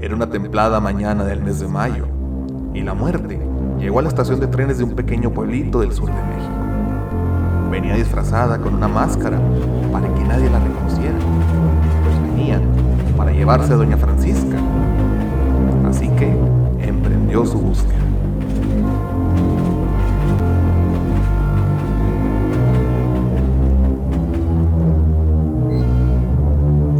[0.00, 2.06] Era una templada mañana del mes de mayo,
[2.72, 3.40] y la muerte
[3.80, 6.54] llegó a la estación de trenes de un pequeño pueblito del sur de México.
[7.68, 9.40] Venía disfrazada con una máscara
[9.92, 11.16] para que nadie la reconociera,
[12.04, 12.60] pues venía
[13.16, 14.56] para llevarse a doña Francisca.
[15.88, 16.32] Así que
[16.78, 17.98] emprendió su búsqueda.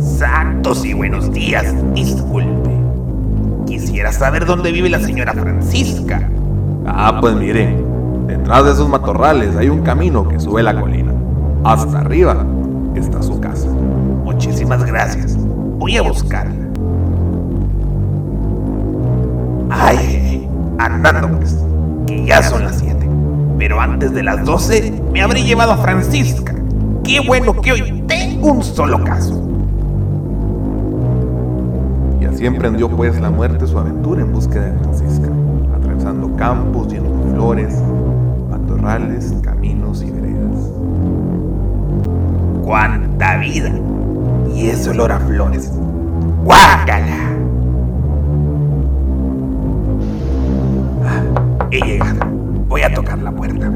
[0.00, 2.77] Santos y buenos días, disculpe.
[3.68, 6.26] Quisiera saber dónde vive la señora Francisca.
[6.86, 7.76] Ah, pues mire,
[8.26, 11.12] detrás de esos matorrales hay un camino que sube la colina.
[11.64, 12.46] Hasta arriba
[12.94, 13.68] está su casa.
[14.24, 15.36] Muchísimas gracias.
[15.36, 16.54] Voy a buscarla.
[19.68, 21.58] Ay, andando pues,
[22.06, 23.06] que ya son las 7.
[23.58, 26.54] Pero antes de las 12 me habré llevado a Francisca.
[27.04, 29.47] Qué bueno que hoy tengo un solo caso.
[32.38, 35.28] Así emprendió pues la muerte su aventura en búsqueda de Francisca,
[35.74, 37.82] atravesando campos llenos de flores,
[38.48, 40.70] matorrales, caminos y veredas.
[42.62, 43.72] ¡Cuánta vida!
[44.54, 45.72] Y ese olor a flores.
[46.44, 47.16] ¡Guácala!
[51.04, 51.22] Ah,
[51.72, 52.24] he llegado.
[52.68, 53.68] Voy a tocar la puerta.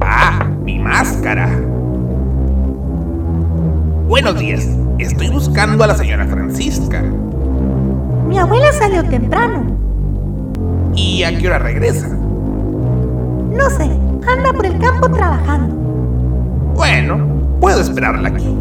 [0.00, 0.48] ¡Ah!
[0.64, 1.50] ¡Mi máscara!
[4.08, 4.66] Buenos días.
[4.98, 7.04] Estoy buscando a la señora Francisca.
[8.32, 9.62] Mi abuela salió temprano.
[10.94, 12.08] ¿Y a qué hora regresa?
[12.08, 13.90] No sé,
[14.26, 15.74] anda por el campo trabajando.
[16.74, 17.18] Bueno,
[17.60, 18.56] puedo esperarla aquí.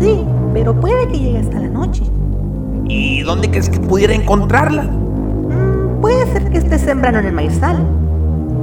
[0.00, 2.02] Sí, pero puede que llegue hasta la noche.
[2.86, 4.84] ¿Y dónde crees que pudiera encontrarla?
[4.84, 7.86] Mm, puede ser que esté sembrando en el maizal.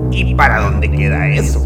[0.09, 1.64] ¿Y para dónde queda eso?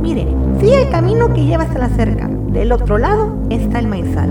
[0.00, 0.28] Mire,
[0.60, 2.30] sigue el camino que lleva hasta la cerca.
[2.52, 4.30] Del otro lado está el maizal.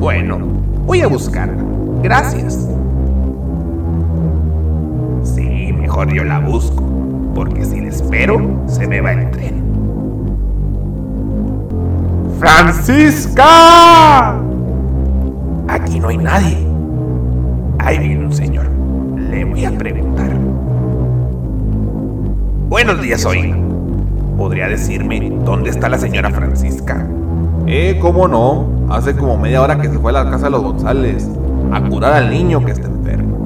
[0.00, 0.38] Bueno,
[0.86, 1.73] voy a buscarla.
[2.04, 2.68] Gracias.
[5.22, 6.84] Sí, mejor yo la busco,
[7.34, 9.64] porque si la espero, se me va el tren.
[12.38, 14.38] ¡Francisca!
[15.66, 16.58] Aquí no hay nadie.
[17.78, 18.66] Ahí viene un señor.
[19.16, 20.30] Le voy a preguntar.
[22.68, 23.56] Buenos días, oiga.
[24.36, 27.06] ¿Podría decirme dónde está la señora Francisca?
[27.66, 30.62] Eh, cómo no, hace como media hora que se fue a la casa de los
[30.62, 31.30] González
[31.74, 33.36] a curar al niño que está enfermo.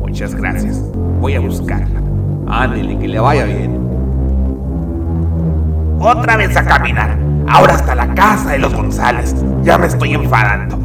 [0.00, 0.82] Muchas gracias.
[1.20, 2.00] Voy a buscarla.
[2.48, 3.78] Ándele, que le vaya bien.
[6.00, 7.16] Otra vez a caminar.
[7.46, 9.36] Ahora hasta la casa de los González.
[9.62, 10.78] Ya me estoy enfadando.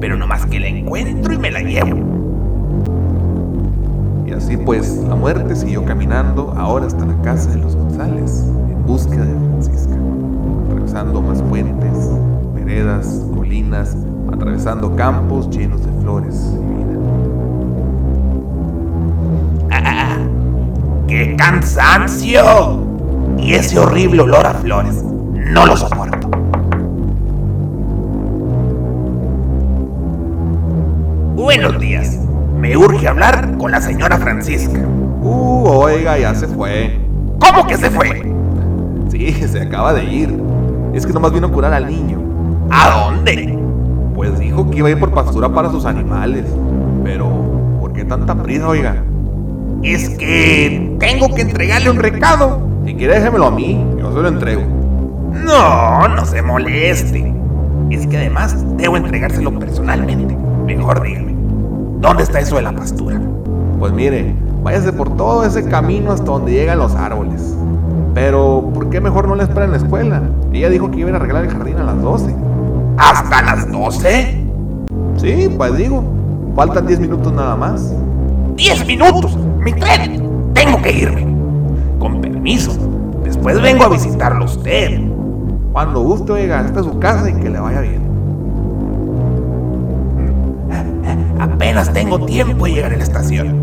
[0.00, 1.96] Pero nomás que la encuentro y me la llevo.
[4.26, 8.84] Y así pues, la muerte siguió caminando ahora hasta la casa de los González, en
[8.86, 9.94] búsqueda de Francisca,
[10.66, 12.10] atravesando más puentes,
[12.54, 13.96] veredas, colinas,
[14.32, 16.98] atravesando campos llenos de flores y vida.
[19.70, 20.18] ¡Ah!
[21.06, 22.86] ¡Qué cansancio!
[23.38, 25.02] Y ese horrible olor a flores.
[25.02, 26.28] No lo soporto.
[31.34, 32.18] Buenos días.
[32.58, 34.80] Me urge hablar con la señora Francisca.
[35.22, 36.98] Uh, oiga, ya se fue.
[37.38, 38.30] ¿Cómo que se fue?
[39.10, 40.42] Sí, se acaba de ir.
[40.92, 42.27] Es que nomás vino a curar al niño.
[44.78, 46.44] Que iba a ir por pastura para sus animales.
[47.02, 47.28] Pero,
[47.80, 49.02] ¿por qué tanta prisa, oiga?
[49.82, 52.60] Es que tengo que entregarle un recado.
[52.86, 54.62] Si quiere, déjemelo a mí, yo se lo entrego.
[55.32, 57.34] No, no se moleste.
[57.90, 60.36] Es que además debo entregárselo personalmente.
[60.64, 61.34] Mejor dígame,
[61.98, 63.20] ¿dónde está eso de la pastura?
[63.80, 67.56] Pues mire, váyase por todo ese camino hasta donde llegan los árboles.
[68.14, 70.22] Pero, ¿por qué mejor no le espera en la escuela?
[70.52, 72.32] Ella dijo que iba a arreglar el jardín a las 12.
[72.96, 74.37] ¿Hasta las 12?
[75.18, 76.02] Sí, pues digo,
[76.54, 77.92] faltan 10 minutos nada más.
[78.56, 79.36] ¡10 minutos!
[79.58, 80.52] ¡Mi tren!
[80.54, 81.26] Tengo que irme.
[81.98, 82.72] Con permiso.
[83.24, 85.00] Después vengo a visitarlo a usted.
[85.72, 88.08] Cuando guste, oiga, esta es su casa y que le vaya bien.
[91.40, 93.56] Apenas tengo tiempo de llegar a la estación.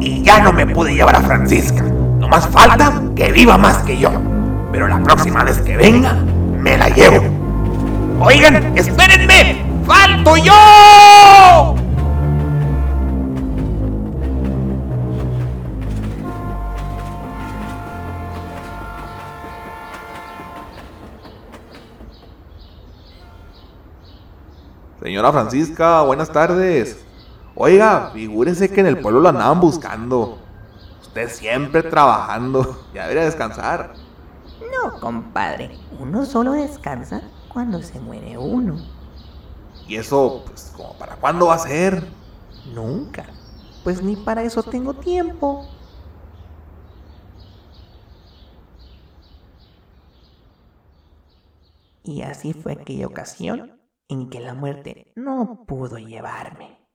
[0.00, 1.82] Y ya no me pude llevar a Francisca.
[2.18, 4.10] No más falta que viva más que yo.
[4.72, 6.14] Pero la próxima vez que venga,
[6.58, 7.22] me la llevo.
[8.20, 9.65] Oigan, espérenme.
[9.86, 11.76] ¡Falto yo!
[25.00, 27.04] Señora Francisca, buenas tardes.
[27.54, 30.38] Oiga, figúrese que en el pueblo lo andaban buscando.
[31.00, 32.84] Usted siempre trabajando.
[32.92, 33.94] Ya debería descansar.
[34.60, 35.78] No, compadre.
[36.00, 38.78] Uno solo descansa cuando se muere uno.
[39.86, 42.04] ¿Y eso, pues, como para cuándo va a ser?
[42.64, 43.26] Nunca.
[43.84, 45.76] Pues ni para eso tengo tiempo.
[52.02, 56.85] Y así fue aquella ocasión en que la muerte no pudo llevarme.